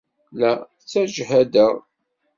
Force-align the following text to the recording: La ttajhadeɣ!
La 0.39 0.51
ttajhadeɣ! 0.79 1.73